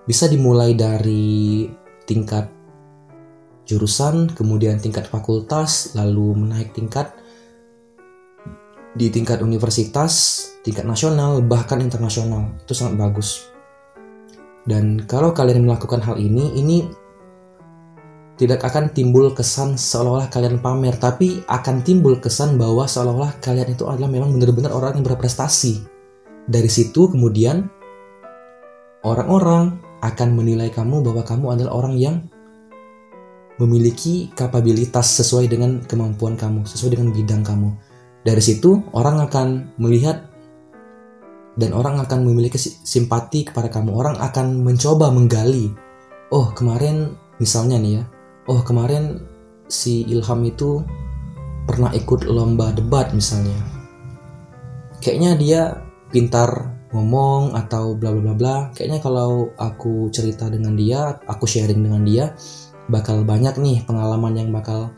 Bisa 0.08 0.24
dimulai 0.26 0.72
dari 0.72 1.68
tingkat 2.08 2.48
jurusan, 3.68 4.32
kemudian 4.32 4.80
tingkat 4.80 5.08
fakultas, 5.08 5.92
lalu 5.92 6.32
menaik 6.36 6.72
tingkat 6.72 7.12
di 8.94 9.10
tingkat 9.10 9.42
universitas, 9.42 10.46
tingkat 10.62 10.86
nasional, 10.86 11.42
bahkan 11.42 11.82
internasional. 11.82 12.54
Itu 12.62 12.72
sangat 12.78 12.94
bagus. 12.98 13.50
Dan 14.64 15.04
kalau 15.04 15.34
kalian 15.34 15.66
melakukan 15.66 16.00
hal 16.00 16.16
ini, 16.16 16.56
ini 16.56 16.86
tidak 18.34 18.66
akan 18.66 18.90
timbul 18.90 19.30
kesan 19.30 19.78
seolah-olah 19.78 20.30
kalian 20.30 20.58
pamer, 20.58 20.98
tapi 20.98 21.42
akan 21.46 21.86
timbul 21.86 22.18
kesan 22.18 22.58
bahwa 22.58 22.86
seolah-olah 22.86 23.38
kalian 23.38 23.74
itu 23.74 23.86
adalah 23.86 24.10
memang 24.10 24.34
benar-benar 24.34 24.74
orang 24.74 24.98
yang 24.98 25.06
berprestasi. 25.06 25.84
Dari 26.44 26.70
situ 26.70 27.12
kemudian 27.12 27.66
orang-orang 29.06 29.78
akan 30.02 30.28
menilai 30.36 30.68
kamu 30.68 31.00
bahwa 31.00 31.22
kamu 31.22 31.46
adalah 31.56 31.72
orang 31.78 31.94
yang 31.96 32.16
memiliki 33.56 34.34
kapabilitas 34.34 35.22
sesuai 35.22 35.46
dengan 35.46 35.78
kemampuan 35.86 36.34
kamu, 36.34 36.66
sesuai 36.66 36.98
dengan 36.98 37.14
bidang 37.14 37.42
kamu. 37.46 37.70
Dari 38.24 38.40
situ 38.40 38.80
orang 38.96 39.20
akan 39.28 39.76
melihat 39.76 40.32
dan 41.54 41.70
orang 41.70 42.02
akan 42.02 42.26
memiliki 42.26 42.58
simpati 42.58 43.46
kepada 43.46 43.70
kamu. 43.70 43.94
Orang 43.94 44.16
akan 44.18 44.64
mencoba 44.64 45.12
menggali. 45.12 45.70
Oh, 46.32 46.50
kemarin 46.50 47.14
misalnya 47.38 47.78
nih 47.78 47.92
ya. 48.00 48.04
Oh, 48.50 48.64
kemarin 48.64 49.22
si 49.68 50.08
Ilham 50.08 50.40
itu 50.42 50.82
pernah 51.68 51.92
ikut 51.92 52.26
lomba 52.26 52.74
debat 52.74 53.12
misalnya. 53.14 53.54
Kayaknya 54.98 55.30
dia 55.36 55.62
pintar 56.08 56.74
ngomong 56.96 57.52
atau 57.58 57.94
bla 57.94 58.10
bla 58.14 58.32
bla 58.32 58.34
bla. 58.34 58.56
Kayaknya 58.72 58.98
kalau 59.04 59.52
aku 59.60 60.08
cerita 60.08 60.48
dengan 60.48 60.74
dia, 60.74 61.20
aku 61.28 61.44
sharing 61.44 61.80
dengan 61.82 62.02
dia, 62.02 62.32
bakal 62.88 63.22
banyak 63.22 63.58
nih 63.60 63.84
pengalaman 63.84 64.34
yang 64.34 64.48
bakal 64.50 64.90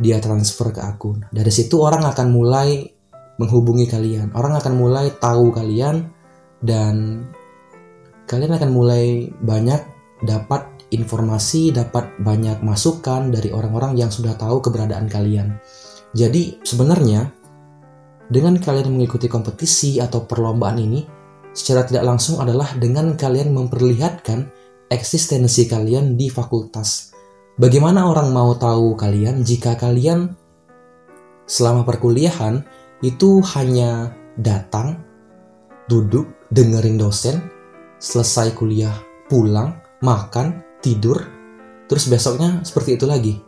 dia 0.00 0.22
transfer 0.22 0.72
ke 0.72 0.80
aku. 0.80 1.28
Dari 1.28 1.52
situ 1.52 1.80
orang 1.80 2.06
akan 2.08 2.28
mulai 2.32 2.86
menghubungi 3.36 3.88
kalian. 3.88 4.32
Orang 4.32 4.56
akan 4.56 4.72
mulai 4.76 5.12
tahu 5.16 5.52
kalian 5.52 6.08
dan 6.62 7.26
kalian 8.24 8.56
akan 8.56 8.70
mulai 8.70 9.28
banyak 9.42 9.82
dapat 10.22 10.68
informasi, 10.92 11.72
dapat 11.74 12.20
banyak 12.20 12.60
masukan 12.60 13.32
dari 13.32 13.50
orang-orang 13.50 13.96
yang 13.96 14.12
sudah 14.12 14.36
tahu 14.36 14.60
keberadaan 14.62 15.08
kalian. 15.08 15.56
Jadi 16.12 16.60
sebenarnya 16.60 17.24
dengan 18.28 18.56
kalian 18.60 18.92
mengikuti 18.92 19.28
kompetisi 19.28 20.00
atau 20.00 20.24
perlombaan 20.24 20.78
ini 20.80 21.00
secara 21.52 21.84
tidak 21.84 22.04
langsung 22.04 22.40
adalah 22.40 22.72
dengan 22.76 23.12
kalian 23.16 23.52
memperlihatkan 23.52 24.48
eksistensi 24.88 25.68
kalian 25.68 26.16
di 26.16 26.28
fakultas 26.28 27.11
Bagaimana 27.62 28.10
orang 28.10 28.34
mau 28.34 28.58
tahu 28.58 28.98
kalian 28.98 29.46
jika 29.46 29.78
kalian 29.78 30.34
selama 31.46 31.86
perkuliahan 31.86 32.58
itu 33.06 33.38
hanya 33.54 34.18
datang, 34.34 34.98
duduk, 35.86 36.26
dengerin 36.50 36.98
dosen, 36.98 37.38
selesai 38.02 38.58
kuliah, 38.58 38.90
pulang, 39.30 39.78
makan, 40.02 40.58
tidur, 40.82 41.22
terus 41.86 42.10
besoknya 42.10 42.66
seperti 42.66 42.98
itu 42.98 43.06
lagi. 43.06 43.38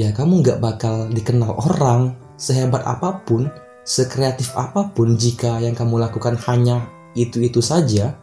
Ya 0.00 0.16
kamu 0.16 0.40
nggak 0.40 0.64
bakal 0.64 1.12
dikenal 1.12 1.52
orang 1.68 2.16
sehebat 2.40 2.80
apa 2.88 3.28
pun, 3.28 3.52
sekreatif 3.84 4.56
apa 4.56 4.88
pun 4.88 5.20
jika 5.20 5.60
yang 5.60 5.76
kamu 5.76 6.00
lakukan 6.00 6.40
hanya 6.48 6.88
itu-itu 7.12 7.60
saja, 7.60 8.16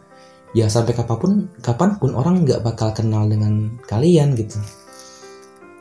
ya 0.50 0.66
sampai 0.66 0.98
kapan 0.98 1.14
pun, 1.22 1.32
kapan 1.62 1.94
pun 2.02 2.10
orang 2.18 2.42
nggak 2.42 2.66
bakal 2.66 2.90
kenal 2.90 3.30
dengan 3.30 3.78
kalian 3.86 4.34
gitu. 4.34 4.58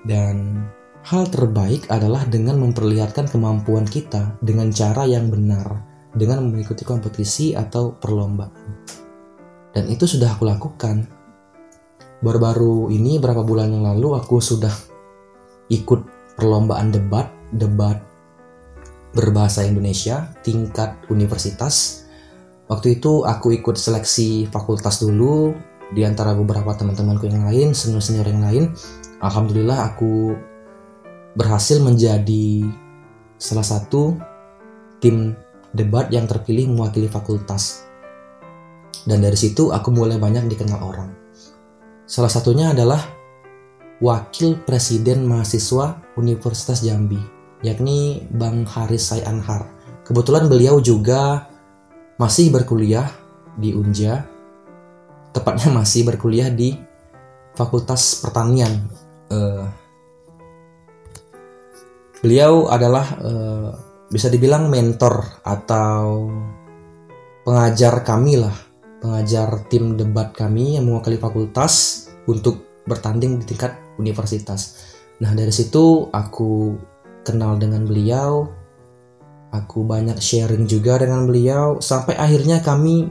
Dan 0.01 0.65
hal 1.05 1.29
terbaik 1.29 1.89
adalah 1.89 2.25
dengan 2.25 2.61
memperlihatkan 2.61 3.29
kemampuan 3.29 3.85
kita 3.85 4.37
dengan 4.41 4.69
cara 4.73 5.05
yang 5.05 5.29
benar, 5.29 5.81
dengan 6.13 6.49
mengikuti 6.49 6.85
kompetisi 6.85 7.53
atau 7.53 7.93
perlombaan. 7.97 8.85
Dan 9.71 9.87
itu 9.87 10.05
sudah 10.05 10.35
aku 10.35 10.43
lakukan. 10.45 11.07
Baru-baru 12.21 12.93
ini 12.93 13.17
berapa 13.17 13.41
bulan 13.41 13.73
yang 13.73 13.85
lalu 13.87 14.13
aku 14.13 14.37
sudah 14.37 14.73
ikut 15.71 16.01
perlombaan 16.37 16.93
debat, 16.93 17.31
debat 17.49 17.97
berbahasa 19.11 19.67
Indonesia 19.67 20.31
tingkat 20.43 20.95
universitas. 21.11 22.07
Waktu 22.71 22.99
itu 22.99 23.27
aku 23.27 23.51
ikut 23.51 23.75
seleksi 23.75 24.47
fakultas 24.47 25.03
dulu 25.03 25.51
di 25.91 26.07
antara 26.07 26.31
beberapa 26.31 26.71
teman-temanku 26.71 27.27
yang 27.27 27.43
lain, 27.43 27.75
senior-senior 27.75 28.27
yang 28.31 28.43
lain. 28.43 28.63
Alhamdulillah 29.21 29.93
aku 29.93 30.33
berhasil 31.37 31.77
menjadi 31.77 32.65
salah 33.37 33.63
satu 33.65 34.17
tim 34.97 35.37
debat 35.71 36.11
yang 36.11 36.27
terpilih 36.27 36.73
mewakili 36.73 37.07
fakultas. 37.07 37.85
Dan 39.05 39.23
dari 39.23 39.37
situ 39.37 39.73
aku 39.73 39.89
mulai 39.89 40.17
banyak 40.21 40.45
dikenal 40.51 40.81
orang. 40.81 41.09
Salah 42.05 42.29
satunya 42.29 42.75
adalah 42.75 43.01
Wakil 44.01 44.61
Presiden 44.65 45.29
Mahasiswa 45.29 46.01
Universitas 46.17 46.81
Jambi, 46.81 47.21
yakni 47.61 48.25
Bang 48.33 48.65
Haris 48.65 49.13
Sayanhar. 49.13 49.69
Kebetulan 50.01 50.49
beliau 50.49 50.81
juga 50.81 51.45
masih 52.17 52.49
berkuliah 52.49 53.09
di 53.57 53.77
Unja, 53.77 54.25
tepatnya 55.33 55.69
masih 55.71 56.05
berkuliah 56.05 56.49
di 56.49 56.73
Fakultas 57.53 58.19
Pertanian. 58.21 59.00
Uh, 59.31 59.63
beliau 62.19 62.67
adalah 62.67 63.15
uh, 63.23 63.71
bisa 64.11 64.27
dibilang 64.27 64.67
mentor 64.67 65.23
atau 65.47 66.27
pengajar 67.47 68.03
kami 68.03 68.43
lah, 68.43 68.53
pengajar 68.99 69.71
tim 69.71 69.95
debat 69.95 70.35
kami 70.35 70.75
yang 70.75 70.85
mewakili 70.91 71.15
fakultas 71.15 72.05
untuk 72.27 72.83
bertanding 72.83 73.39
di 73.39 73.55
tingkat 73.55 73.79
universitas. 73.95 74.91
Nah, 75.23 75.31
dari 75.31 75.53
situ 75.53 76.11
aku 76.11 76.75
kenal 77.23 77.55
dengan 77.55 77.87
beliau, 77.87 78.49
aku 79.53 79.85
banyak 79.85 80.17
sharing 80.17 80.65
juga 80.65 80.97
dengan 80.99 81.23
beliau 81.29 81.77
sampai 81.79 82.17
akhirnya 82.17 82.59
kami 82.59 83.07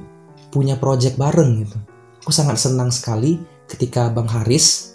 punya 0.50 0.74
project 0.76 1.14
bareng 1.14 1.64
gitu. 1.64 1.78
Aku 2.26 2.32
sangat 2.34 2.58
senang 2.58 2.90
sekali 2.90 3.38
ketika 3.70 4.10
Bang 4.10 4.26
Haris 4.26 4.89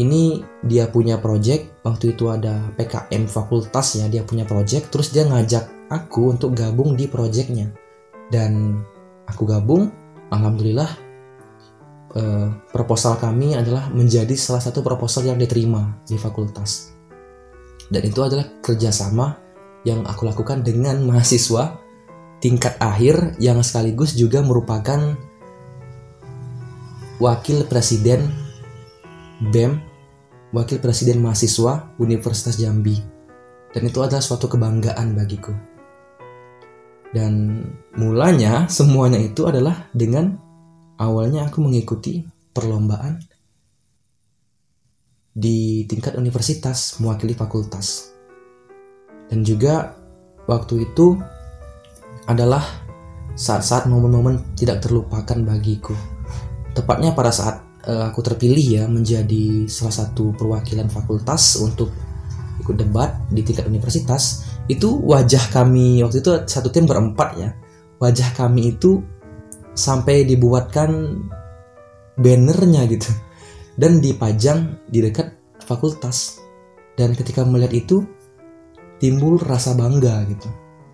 ini 0.00 0.40
dia 0.64 0.88
punya 0.88 1.20
project 1.20 1.84
waktu 1.84 2.16
itu 2.16 2.32
ada 2.32 2.72
PKM 2.80 3.28
fakultas 3.28 4.00
ya 4.00 4.08
dia 4.08 4.24
punya 4.24 4.48
project 4.48 4.88
terus 4.88 5.12
dia 5.12 5.28
ngajak 5.28 5.68
aku 5.92 6.32
untuk 6.32 6.56
gabung 6.56 6.96
di 6.96 7.04
projectnya. 7.10 7.68
Dan 8.30 8.80
aku 9.28 9.44
gabung 9.44 9.90
alhamdulillah 10.32 10.90
eh, 12.16 12.48
proposal 12.72 13.20
kami 13.20 13.58
adalah 13.58 13.92
menjadi 13.92 14.32
salah 14.38 14.62
satu 14.62 14.80
proposal 14.80 15.28
yang 15.28 15.36
diterima 15.36 16.00
di 16.06 16.16
fakultas. 16.16 16.94
Dan 17.90 18.06
itu 18.06 18.22
adalah 18.22 18.46
kerjasama 18.62 19.36
yang 19.82 20.06
aku 20.06 20.24
lakukan 20.24 20.62
dengan 20.64 21.02
mahasiswa 21.08 21.76
tingkat 22.40 22.80
akhir 22.80 23.36
yang 23.36 23.60
sekaligus 23.60 24.16
juga 24.16 24.40
merupakan 24.40 25.18
wakil 27.20 27.68
presiden 27.68 28.32
BEM 29.52 29.89
Wakil 30.50 30.82
Presiden 30.82 31.22
Mahasiswa 31.22 31.94
Universitas 32.02 32.58
Jambi. 32.58 32.98
Dan 33.70 33.86
itu 33.86 34.02
adalah 34.02 34.18
suatu 34.18 34.50
kebanggaan 34.50 35.14
bagiku. 35.14 35.54
Dan 37.14 37.62
mulanya 37.94 38.66
semuanya 38.66 39.22
itu 39.22 39.46
adalah 39.46 39.86
dengan 39.94 40.34
awalnya 40.98 41.46
aku 41.46 41.62
mengikuti 41.62 42.26
perlombaan 42.50 43.22
di 45.30 45.86
tingkat 45.86 46.18
universitas 46.18 46.98
mewakili 46.98 47.38
fakultas. 47.38 48.10
Dan 49.30 49.46
juga 49.46 49.94
waktu 50.50 50.90
itu 50.90 51.14
adalah 52.26 52.62
saat-saat 53.38 53.86
momen-momen 53.86 54.58
tidak 54.58 54.82
terlupakan 54.82 55.38
bagiku. 55.46 55.94
Tepatnya 56.74 57.14
pada 57.14 57.30
saat 57.30 57.69
aku 58.10 58.20
terpilih 58.22 58.66
ya 58.80 58.84
menjadi 58.86 59.66
salah 59.66 60.04
satu 60.04 60.36
perwakilan 60.36 60.86
fakultas 60.86 61.58
untuk 61.58 61.90
ikut 62.60 62.76
debat 62.76 63.18
di 63.32 63.42
tingkat 63.42 63.66
universitas. 63.66 64.46
Itu 64.70 65.02
wajah 65.02 65.50
kami 65.50 66.04
waktu 66.04 66.22
itu 66.22 66.30
satu 66.46 66.70
tim 66.70 66.86
berempat 66.86 67.30
ya. 67.40 67.50
Wajah 67.98 68.36
kami 68.36 68.76
itu 68.78 69.02
sampai 69.74 70.28
dibuatkan 70.28 71.18
bannernya 72.20 72.84
gitu 72.86 73.10
dan 73.80 73.98
dipajang 73.98 74.78
di 74.86 75.00
dekat 75.00 75.34
fakultas. 75.64 76.38
Dan 76.94 77.16
ketika 77.16 77.42
melihat 77.48 77.72
itu 77.72 78.04
timbul 79.00 79.40
rasa 79.40 79.72
bangga 79.72 80.28
gitu. 80.28 80.48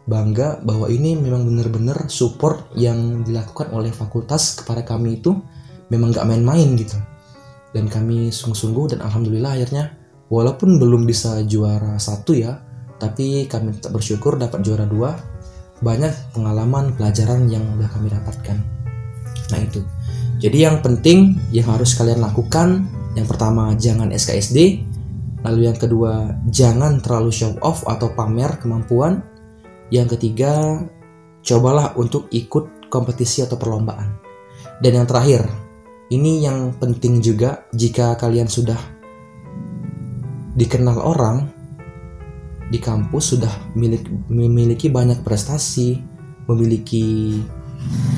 Bangga 0.07 0.63
bahwa 0.63 0.87
ini 0.87 1.19
memang 1.19 1.43
benar-benar 1.51 2.07
support 2.07 2.71
yang 2.79 3.27
dilakukan 3.27 3.75
oleh 3.75 3.91
fakultas 3.91 4.55
kepada 4.63 4.87
kami 4.87 5.19
itu 5.19 5.35
memang 5.93 6.15
gak 6.15 6.27
main-main 6.27 6.75
gitu. 6.79 6.97
Dan 7.75 7.91
kami 7.93 8.33
sungguh-sungguh 8.33 8.97
dan 8.97 9.05
alhamdulillah 9.05 9.61
akhirnya 9.61 9.93
walaupun 10.33 10.81
belum 10.81 11.05
bisa 11.07 11.45
juara 11.47 12.01
satu 12.01 12.35
ya 12.35 12.59
tapi 12.97 13.45
kami 13.47 13.77
tetap 13.77 13.93
bersyukur 13.93 14.41
dapat 14.41 14.65
juara 14.65 14.89
dua. 14.89 15.17
Banyak 15.77 16.33
pengalaman 16.33 16.97
pelajaran 16.97 17.53
yang 17.53 17.61
udah 17.77 17.89
kami 17.93 18.09
dapatkan. 18.09 18.57
Nah 19.53 19.61
itu. 19.61 19.85
Jadi 20.41 20.65
yang 20.65 20.81
penting 20.81 21.37
yang 21.53 21.69
harus 21.69 21.93
kalian 21.97 22.25
lakukan 22.25 22.89
yang 23.17 23.25
pertama 23.29 23.73
jangan 23.77 24.13
SKSD 24.13 24.85
lalu 25.45 25.69
yang 25.69 25.77
kedua 25.77 26.37
jangan 26.49 27.01
terlalu 27.01 27.33
show 27.33 27.53
off 27.61 27.85
atau 27.85 28.13
pamer 28.17 28.57
kemampuan. 28.57 29.21
Yang 29.93 30.19
ketiga 30.19 30.83
cobalah 31.45 31.95
untuk 31.95 32.27
ikut 32.33 32.89
kompetisi 32.89 33.45
atau 33.45 33.61
perlombaan. 33.61 34.17
Dan 34.81 34.99
yang 34.99 35.07
terakhir 35.07 35.47
ini 36.07 36.47
yang 36.47 36.71
penting 36.79 37.19
juga 37.19 37.67
jika 37.75 38.15
kalian 38.15 38.47
sudah 38.47 38.79
dikenal 40.55 41.03
orang 41.03 41.51
di 42.71 42.79
kampus 42.79 43.35
sudah 43.35 43.51
milik, 43.79 44.07
memiliki 44.31 44.91
banyak 44.91 45.23
prestasi, 45.23 45.99
memiliki 46.51 47.39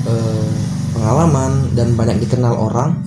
eh, 0.05 0.51
pengalaman 0.93 1.73
dan 1.73 1.93
banyak 1.93 2.21
dikenal 2.25 2.53
orang. 2.57 2.97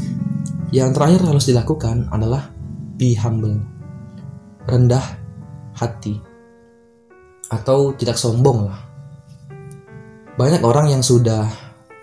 Yang 0.73 0.97
terakhir 0.97 1.21
harus 1.29 1.45
dilakukan 1.45 2.09
adalah 2.09 2.49
be 2.97 3.12
humble, 3.12 3.61
rendah 4.64 5.05
hati, 5.77 6.16
atau 7.53 7.92
tidak 7.92 8.16
sombong 8.16 8.73
lah. 8.73 8.81
Banyak 10.40 10.64
orang 10.64 10.88
yang 10.97 11.05
sudah 11.05 11.45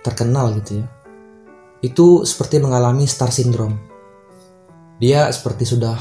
terkenal 0.06 0.54
gitu 0.62 0.86
ya, 0.86 0.88
itu 1.80 2.28
seperti 2.28 2.60
mengalami 2.60 3.08
star 3.08 3.32
syndrome. 3.32 3.80
Dia 5.00 5.32
seperti 5.32 5.64
sudah 5.64 5.96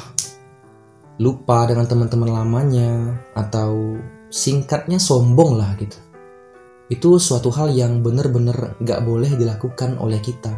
lupa 1.22 1.66
dengan 1.66 1.86
teman-teman 1.86 2.30
lamanya 2.30 3.14
atau 3.34 3.94
singkatnya 4.30 4.98
sombong 4.98 5.54
lah 5.54 5.78
gitu. 5.78 5.98
Itu 6.90 7.22
suatu 7.22 7.54
hal 7.54 7.70
yang 7.74 8.02
benar-benar 8.02 8.80
gak 8.82 9.04
boleh 9.06 9.38
dilakukan 9.38 9.98
oleh 10.02 10.18
kita 10.18 10.50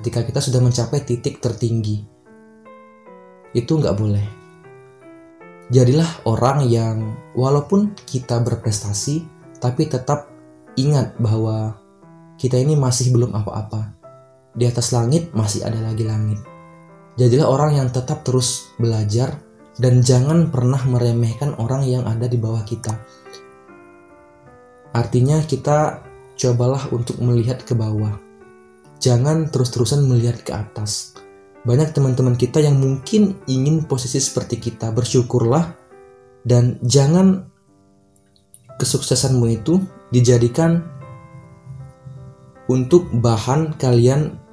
ketika 0.00 0.24
kita 0.24 0.40
sudah 0.40 0.60
mencapai 0.64 1.04
titik 1.04 1.44
tertinggi. 1.44 2.00
Itu 3.52 3.80
gak 3.80 3.96
boleh. 4.00 4.26
Jadilah 5.68 6.24
orang 6.28 6.68
yang 6.68 6.96
walaupun 7.36 7.96
kita 8.08 8.40
berprestasi 8.40 9.24
tapi 9.60 9.88
tetap 9.88 10.28
ingat 10.76 11.16
bahwa 11.16 11.76
kita 12.36 12.60
ini 12.60 12.76
masih 12.76 13.12
belum 13.12 13.32
apa-apa 13.32 14.03
di 14.54 14.64
atas 14.70 14.94
langit 14.94 15.34
masih 15.34 15.66
ada 15.66 15.82
lagi 15.82 16.06
langit. 16.06 16.38
Jadilah 17.14 17.46
orang 17.46 17.78
yang 17.78 17.88
tetap 17.90 18.22
terus 18.26 18.74
belajar 18.78 19.38
dan 19.78 20.02
jangan 20.02 20.50
pernah 20.50 20.78
meremehkan 20.86 21.58
orang 21.58 21.82
yang 21.86 22.06
ada 22.06 22.30
di 22.30 22.38
bawah 22.38 22.62
kita. 22.62 22.94
Artinya 24.94 25.42
kita 25.42 26.06
cobalah 26.38 26.90
untuk 26.94 27.18
melihat 27.18 27.62
ke 27.66 27.74
bawah. 27.74 28.14
Jangan 29.02 29.50
terus-terusan 29.50 30.06
melihat 30.06 30.42
ke 30.46 30.54
atas. 30.54 31.18
Banyak 31.66 31.90
teman-teman 31.90 32.38
kita 32.38 32.62
yang 32.62 32.78
mungkin 32.78 33.42
ingin 33.50 33.90
posisi 33.90 34.22
seperti 34.22 34.62
kita, 34.62 34.94
bersyukurlah 34.94 35.74
dan 36.46 36.78
jangan 36.84 37.50
kesuksesanmu 38.78 39.46
itu 39.50 39.82
dijadikan 40.12 40.84
untuk 42.68 43.08
bahan 43.12 43.76
kalian 43.76 44.43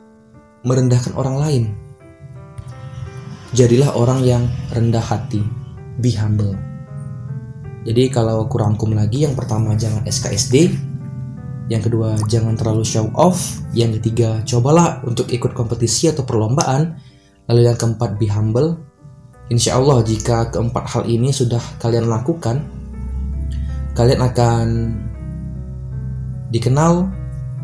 merendahkan 0.62 1.13
orang 1.17 1.36
lain. 1.38 1.63
Jadilah 3.52 3.97
orang 3.97 4.24
yang 4.24 4.43
rendah 4.71 5.04
hati, 5.04 5.43
be 6.00 6.15
humble. 6.15 6.56
Jadi 7.82 8.13
kalau 8.13 8.45
kurangkum 8.45 8.93
lagi 8.93 9.26
yang 9.26 9.34
pertama 9.34 9.74
jangan 9.74 10.06
SKSD, 10.06 10.69
Yang 11.71 11.88
kedua, 11.88 12.19
jangan 12.28 12.60
terlalu 12.60 12.84
show 12.84 13.08
off. 13.15 13.63
Yang 13.71 14.04
ketiga, 14.04 14.43
cobalah 14.43 15.00
untuk 15.08 15.32
ikut 15.32 15.56
kompetisi 15.56 16.12
atau 16.12 16.28
perlombaan. 16.28 17.00
Lalu 17.47 17.63
yang 17.63 17.80
keempat, 17.80 18.19
be 18.19 18.28
humble. 18.28 18.76
Insya 19.47 19.80
Allah 19.80 20.04
jika 20.04 20.52
keempat 20.52 20.84
hal 20.91 21.08
ini 21.08 21.32
sudah 21.32 21.63
kalian 21.80 22.12
lakukan, 22.12 22.60
kalian 23.95 24.19
akan 24.19 24.67
dikenal, 26.52 27.08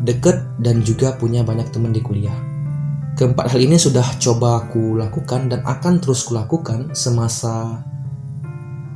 deket, 0.08 0.40
dan 0.64 0.80
juga 0.80 1.12
punya 1.20 1.44
banyak 1.44 1.68
teman 1.68 1.92
di 1.92 2.00
kuliah. 2.00 2.47
Keempat 3.18 3.50
hal 3.50 3.58
ini 3.66 3.74
sudah 3.74 4.14
coba 4.22 4.62
aku 4.62 4.94
lakukan 4.94 5.50
dan 5.50 5.66
akan 5.66 5.98
terus 5.98 6.22
kulakukan 6.22 6.94
semasa 6.94 7.82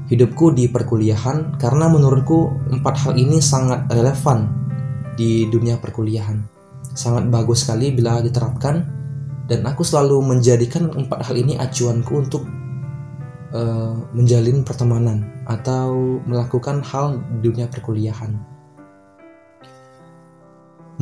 hidupku 0.07 0.55
di 0.55 0.71
perkuliahan 0.71 1.59
karena 1.59 1.91
menurutku 1.91 2.55
empat 2.71 3.03
hal 3.03 3.19
ini 3.19 3.43
sangat 3.43 3.91
relevan 3.91 4.47
di 5.19 5.51
dunia 5.51 5.83
perkuliahan. 5.83 6.39
Sangat 6.95 7.27
bagus 7.35 7.67
sekali 7.67 7.91
bila 7.91 8.23
diterapkan 8.23 8.87
dan 9.51 9.67
aku 9.67 9.83
selalu 9.83 10.23
menjadikan 10.23 10.95
empat 10.95 11.27
hal 11.27 11.35
ini 11.35 11.59
acuanku 11.59 12.15
untuk 12.15 12.47
uh, 13.51 14.07
menjalin 14.15 14.63
pertemanan 14.63 15.27
atau 15.51 16.23
melakukan 16.31 16.79
hal 16.87 17.19
di 17.19 17.51
dunia 17.51 17.67
perkuliahan. 17.67 18.39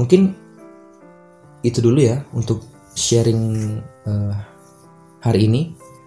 Mungkin 0.00 0.32
itu 1.60 1.84
dulu 1.84 2.00
ya 2.00 2.24
untuk 2.32 2.79
sharing 2.96 3.78
uh, 4.08 4.34
hari 5.20 5.46
ini. 5.46 5.62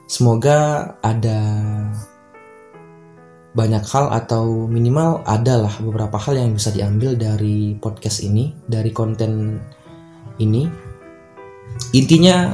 Semoga 0.10 0.94
ada 1.02 1.40
banyak 3.54 3.86
hal 3.86 4.10
atau 4.10 4.66
minimal 4.66 5.22
adalah 5.30 5.74
beberapa 5.78 6.18
hal 6.18 6.42
yang 6.42 6.58
bisa 6.58 6.74
diambil 6.74 7.14
dari 7.14 7.78
podcast 7.78 8.26
ini, 8.26 8.50
dari 8.66 8.90
konten 8.90 9.62
ini. 10.42 10.66
Intinya 11.94 12.54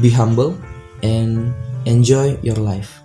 be 0.00 0.08
humble 0.08 0.56
and 1.04 1.52
enjoy 1.84 2.36
your 2.40 2.56
life. 2.56 3.03